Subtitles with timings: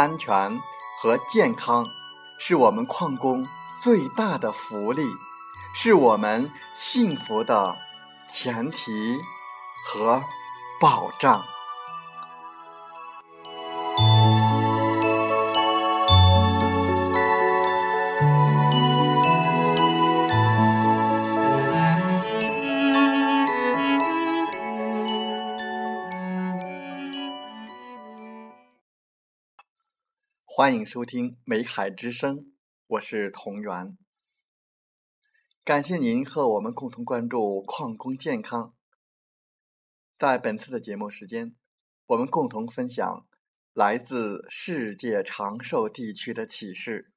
[0.00, 0.58] 安全
[0.98, 1.86] 和健康
[2.38, 3.46] 是我们矿工
[3.82, 5.04] 最大的福利，
[5.74, 7.76] 是我们幸福的
[8.26, 9.20] 前提
[9.84, 10.22] 和
[10.80, 11.44] 保障。
[30.52, 32.38] 欢迎收听《美海之声》，
[32.88, 33.96] 我是同源。
[35.62, 38.74] 感谢您和我们共同关注矿工健康。
[40.18, 41.54] 在本次的节目时间，
[42.06, 43.28] 我们共同分享
[43.72, 47.09] 来自世界长寿地区的启示。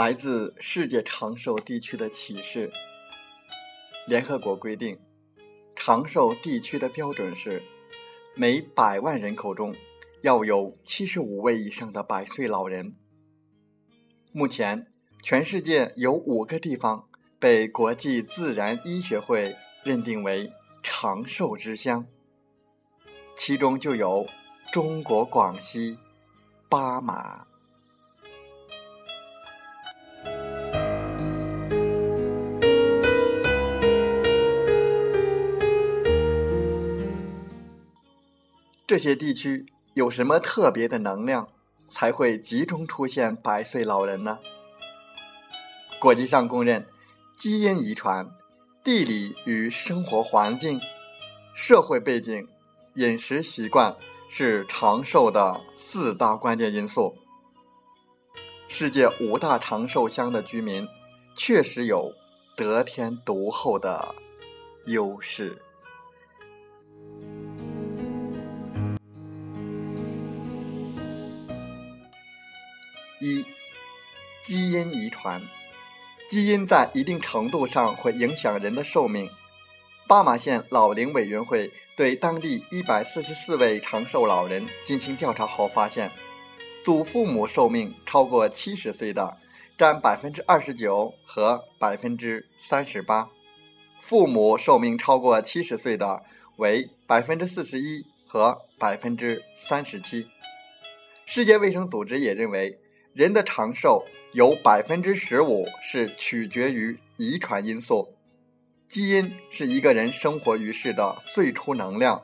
[0.00, 2.72] 来自世界长寿地区的启示。
[4.06, 4.98] 联合国规定，
[5.76, 7.62] 长寿地区的标准是
[8.34, 9.76] 每百万人口中
[10.22, 12.96] 要有七十五位以上的百岁老人。
[14.32, 14.86] 目前，
[15.22, 17.06] 全世界有五个地方
[17.38, 20.50] 被国际自然医学会认定为
[20.82, 22.06] 长寿之乡，
[23.36, 24.26] 其中就有
[24.72, 25.98] 中国广西
[26.70, 27.49] 巴马。
[38.90, 41.48] 这些地区有什么特别的能量，
[41.88, 44.40] 才会集中出现百岁老人呢？
[46.00, 46.84] 国际上公认，
[47.36, 48.28] 基因遗传、
[48.82, 50.80] 地理与生活环境、
[51.54, 52.48] 社会背景、
[52.94, 53.94] 饮食习惯
[54.28, 57.14] 是长寿的四大关键因素。
[58.66, 60.88] 世界五大长寿乡的居民
[61.36, 62.12] 确实有
[62.56, 64.16] 得天独厚的
[64.86, 65.62] 优势。
[74.50, 75.40] 基因遗传，
[76.28, 79.30] 基因在一定程度上会影响人的寿命。
[80.08, 86.10] 巴马县老龄委员会对当地一百四十四位长寿老人进行调查后发现，
[86.84, 89.38] 祖父母寿命超过七十岁的
[89.78, 93.28] 占百分之二十九和百分之三十八，
[94.00, 96.24] 父母寿命超过七十岁的
[96.56, 100.26] 为百分之四十一和百分之三十七。
[101.24, 102.80] 世界卫生组织也认为。
[103.12, 108.14] 人的长寿有百分之十五是取决于遗传因素，
[108.86, 112.22] 基因是一个人生活于世的最初能量，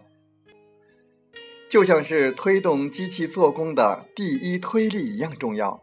[1.69, 5.83] 就像是推动机器做工的第一推力一样重要。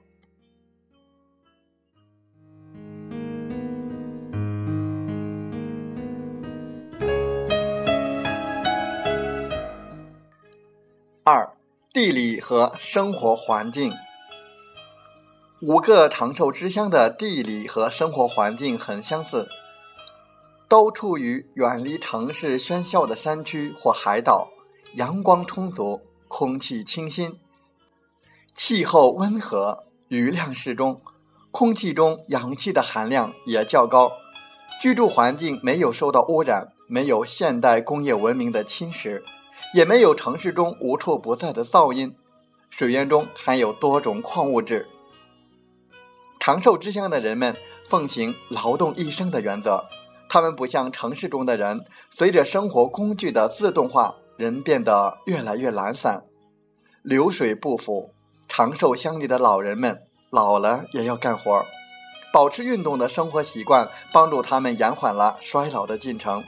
[11.26, 11.50] 二、
[11.92, 13.94] 地理和生活环境。
[15.66, 19.48] 五个长寿之乡的地理和生活环境很相似，
[20.68, 24.50] 都处于远离城市喧嚣的山区或海岛，
[24.96, 27.40] 阳光充足，空气清新，
[28.54, 31.00] 气候温和，雨量适中，
[31.50, 34.12] 空气中氧气的含量也较高，
[34.82, 39.24] 居住环境没有受到污染，没有现代工业文明的侵蚀，
[39.74, 42.14] 也没有城市中无处不在的噪音，
[42.70, 44.90] 水源中含有多种矿物质。
[46.46, 47.56] 长寿之乡的人们
[47.88, 49.86] 奉行劳动一生的原则，
[50.28, 56.26] 他们不像城市中的人，随着生活工具的自动化，人变得越来越懒散，
[57.02, 58.12] 流水不腐。
[58.50, 60.02] 长寿乡里的老人们
[60.32, 61.66] 老了也要干活，
[62.34, 66.44] 保持运动的生活习惯，帮助他们延缓了衰老的进程。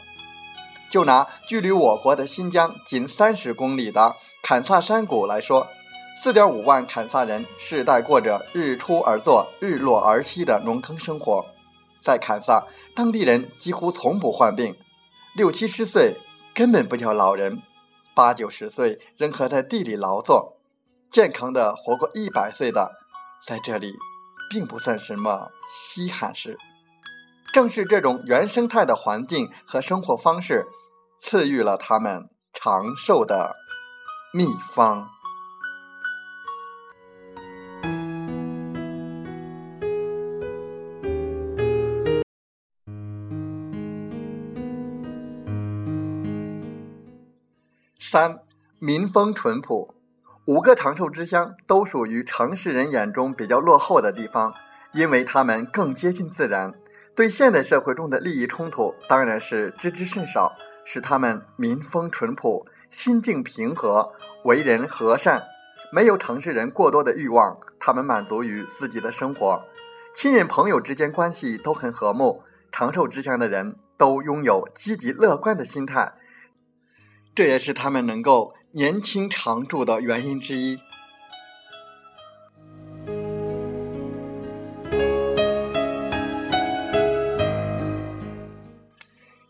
[0.89, 5.65] 就拿距离我国的新疆仅三十公里的坎萨山谷来说，
[6.17, 11.45] 四点五万坎萨人世代过着日出而作、日落而息的农耕生活。
[12.01, 12.65] 在坎萨，
[12.95, 14.75] 当地人几乎从不患病，
[15.35, 16.15] 六七十岁
[16.53, 17.61] 根本不叫老人，
[18.15, 20.57] 八九十岁仍可在地里劳作，
[21.09, 22.91] 健康的活过一百岁的，
[23.45, 23.93] 在这里
[24.49, 26.57] 并不算什么稀罕事。
[27.53, 30.65] 正是这种原生态的环境和生活方式，
[31.21, 33.55] 赐予了他们长寿的
[34.33, 35.09] 秘方。
[48.07, 48.37] 三，
[48.77, 49.95] 民风淳朴。
[50.45, 54.53] 五个长寿之乡都属于城市人眼中比较落后的地方，
[54.93, 56.71] 因为他们更接近自然。
[57.15, 60.55] 对现代社会中的利益冲突，当然是知之甚少。
[60.85, 64.13] 使他们民风淳朴，心境平和，
[64.43, 65.41] 为人和善，
[65.91, 67.57] 没有城市人过多的欲望。
[67.79, 69.63] 他们满足于自己的生活，
[70.13, 72.43] 亲人朋友之间关系都很和睦。
[72.71, 76.13] 长寿之乡的人都拥有积极乐观的心态，
[77.35, 80.79] 这也是他们能够年轻常驻的原因之一。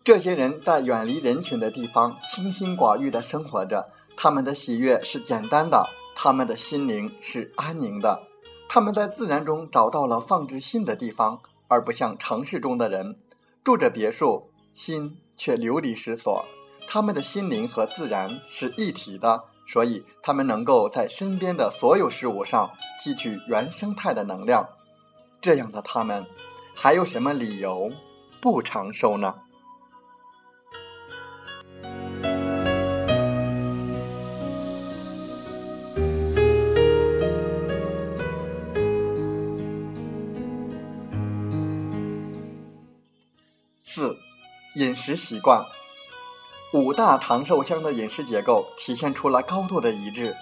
[0.03, 3.91] 这些人在远离人群的地方，清心寡欲的生活着。
[4.17, 8.23] 他们的喜悦是简单的，他们的心灵是安宁的。
[8.67, 13.19] 他们在自然中找到了放置心的地方，而不像城市中的人，
[13.63, 16.45] 住着别墅，心却流离失所。
[16.87, 22.71] 他们的心灵和自然是一体的，所以他们能够在身边的所有事物上
[23.03, 24.69] 汲取原生态的能量。
[25.41, 26.25] 这样的他们，
[26.73, 27.91] 还有什么理由
[28.41, 29.35] 不长寿呢？
[43.83, 44.17] 四、
[44.75, 45.63] 饮食习惯。
[46.75, 50.35] 五大长寿乡的饮食结构体现出了高度的一致：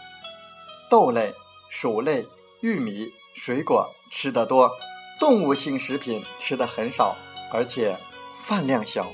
[0.90, 1.32] 豆类、
[1.70, 2.26] 薯类、
[2.62, 4.72] 玉米、水果吃得多，
[5.20, 7.16] 动物性食品吃的很少，
[7.52, 8.00] 而且
[8.34, 9.12] 饭量小。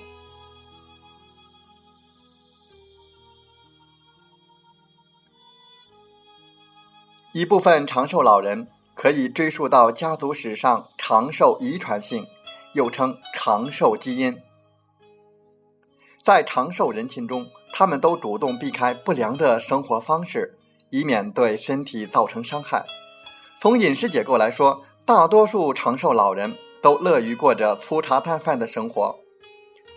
[7.33, 12.25] 一部分长寿老人可以追溯到家族史上长寿遗传性。
[12.73, 14.39] 又称长寿基因，
[16.23, 20.57] 在长寿人群中，他们都主动避开不良的生活方式，
[20.89, 22.85] 以免对身体造成伤害。
[23.57, 29.19] 从饮食结构来说，大多数长寿老人都乐于过着粗茶淡饭的生活。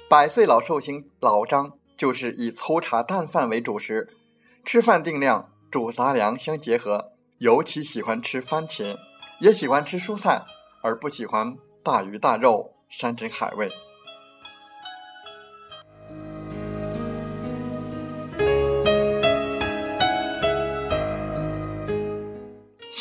[0.09, 4.09] 百岁老寿星老张就是以粗茶淡饭为主食，
[4.65, 8.97] 吃饭定量，主杂粮相结合，尤其喜欢吃番茄，
[9.41, 10.43] 也喜欢吃蔬菜，
[10.83, 11.57] 而不喜欢。
[11.85, 13.69] 大鱼大肉、山珍海味。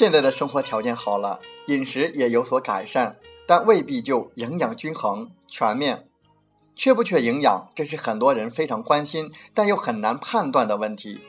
[0.02, 6.08] 现在的生活条件好了，饮食也有所改善，但未必就营养均衡、全面。
[6.76, 11.22] 缺不缺营养，这是很多人非常关心，但又很难判断的问题。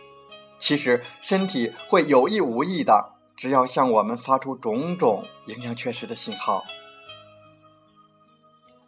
[0.58, 6.64] 其实，身体会有意无意的，只要向我们发出种种营养缺失的信号。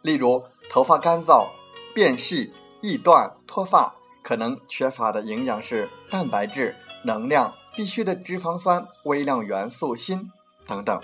[0.01, 1.49] 例如，头发干燥、
[1.93, 2.51] 变细、
[2.81, 10.31] 易断、脱发，可能缺乏的营养是蛋白质、能量、必需的脂肪酸、微量元素锌
[10.65, 11.01] 等等。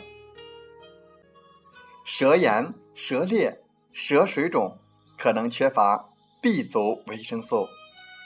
[2.03, 3.61] 舌炎、舌裂、
[3.93, 4.77] 舌水肿，
[5.17, 6.09] 可能缺乏
[6.41, 7.67] B 族维生素。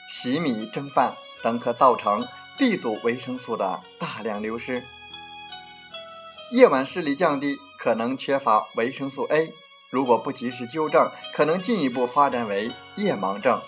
[0.10, 4.84] 洗米蒸饭等可造成 B 族维生素的大量流失。
[6.52, 9.52] 夜晚视力降低，可能缺乏维生素 A。
[9.90, 13.60] 如果不及时纠正，可能进一步发展为夜盲症，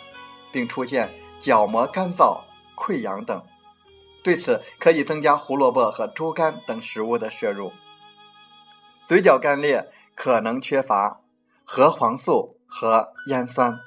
[0.51, 2.41] 并出现角膜干燥、
[2.75, 3.41] 溃疡等。
[4.27, 7.71] 对此，可以增加胡萝卜和猪肝等食物的摄入。
[9.01, 11.21] 嘴角干裂可能缺乏
[11.63, 13.79] 核黄素和烟酸。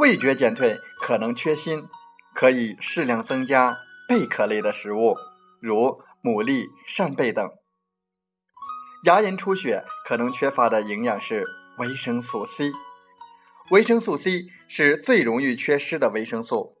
[0.00, 1.88] 味觉减退可能缺锌，
[2.34, 5.14] 可以适量增加贝壳类的食物，
[5.60, 7.48] 如牡蛎、扇贝等。
[9.04, 11.44] 牙龈出血可能缺乏的营养是
[11.78, 12.72] 维生素 C，
[13.70, 16.74] 维生素 C 是最容易缺失的维生素，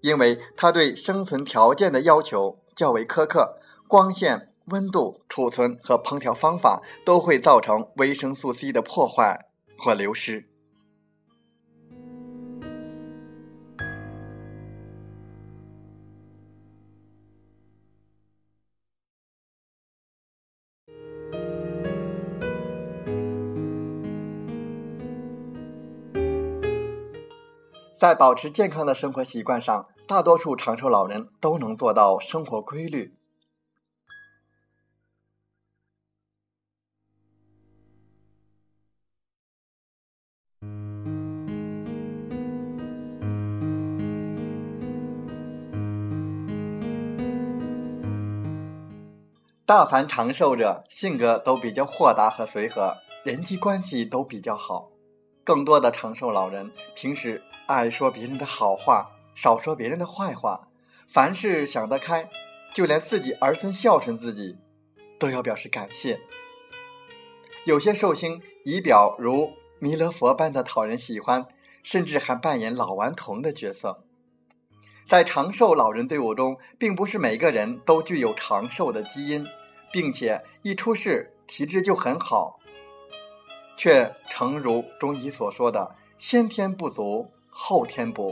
[0.00, 9.46] 因为它对生存条件的要求较为苛刻，光线、温度、储存和烹调方法都会造成维生素 C 的破坏
[9.78, 10.49] 或流失。
[28.00, 33.14] 在保持健康的生活习惯上，大多数长寿老人都能做到生活规律。
[49.66, 54.89] 大凡长寿者，性格都比较豁达和随和，人际关系都比较好。
[55.50, 60.68] 更多的长寿老人平时爱说别人的好话，少说别人的坏话，
[61.08, 62.30] 凡事想得开，
[62.72, 64.56] 就连自己儿孙孝顺自己，
[65.18, 66.20] 都要表示感谢。
[67.64, 71.44] 有些寿星仪表如弥勒佛般的讨人喜欢，
[71.82, 74.04] 甚至还扮演老顽童的角色。
[75.04, 79.44] 在长寿老人队伍中，并不是每个人都具有长寿的基因，
[79.90, 82.59] 并且一出世体质就很好。
[83.80, 88.30] 却诚如中医所说的“先天不足，后天补”，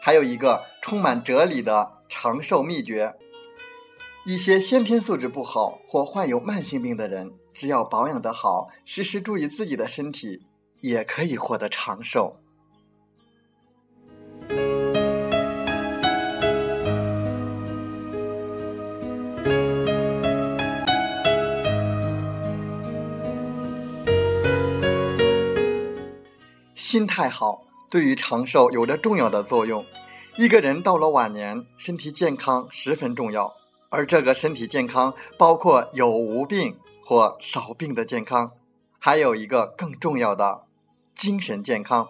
[0.00, 3.14] 还有一个充满哲理的长寿秘诀：
[4.24, 10.46] 一些先天素质不好或患有慢性病的人，只要保养得好，时时注意自己的身体，
[10.80, 12.39] 也可以获得长寿。
[26.90, 29.86] 心态好对于长寿有着重要的作用。
[30.34, 33.54] 一个人到了晚年，身体健康十分重要，
[33.90, 38.50] 而这个身体健康包括有无病或少病的健康，
[38.98, 40.62] 还有一个更重要的
[41.14, 42.08] 精神健康。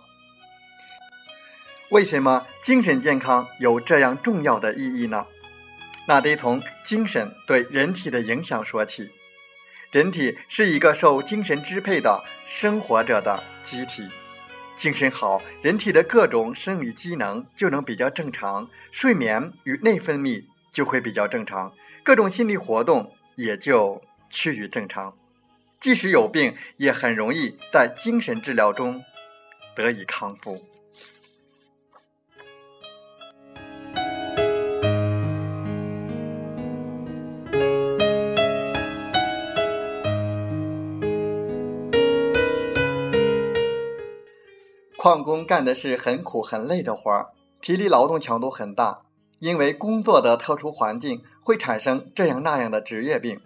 [1.90, 5.26] 为什么精神健康有这样重要的意义呢？
[6.08, 9.10] 那得从精神对人体的影响说起。
[9.92, 14.08] 人体是一个受精神支配的生活着的机体。
[14.80, 21.70] 精神好，人体的各种生理机能就能比较正常，睡眠与内分泌就会比较正常，
[22.02, 25.14] 各种心理活动也就趋于正常。
[25.78, 29.04] 即使有病，也很容易在精神治疗中
[29.76, 30.64] 得以康复。
[45.02, 47.30] 矿工干的是很苦很累的活儿，
[47.62, 49.00] 体力劳动强度很大，
[49.38, 53.40] 因为工作的特殊环境会产生这样那样的职业病。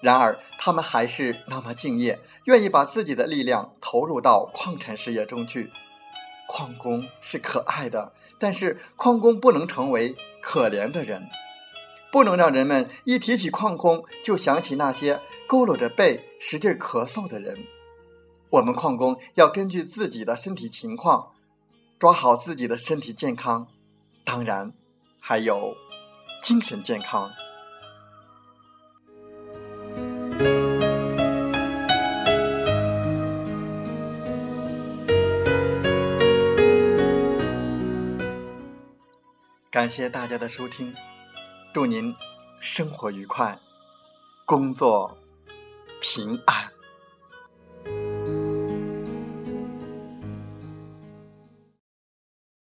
[0.00, 5.70] 然而，他们还是那么敬业，愿意把自己的力量投入到矿产事业中去。
[6.48, 11.28] 矿工是可爱的，但是矿工不能成为可怜的人，
[12.10, 17.56] 不能让人们一提起矿工就想起那些佝偻着背使劲咳嗽的人。
[18.52, 21.32] 我们矿工要根据自己的身体情况，
[21.98, 23.66] 抓好自己的身体健康，
[24.24, 24.74] 当然
[25.18, 25.74] 还有
[26.42, 27.32] 精神健康。
[39.70, 40.94] 感谢大家的收听，
[41.72, 42.14] 祝您
[42.60, 43.58] 生活愉快，
[44.44, 45.16] 工作
[46.02, 46.71] 平安。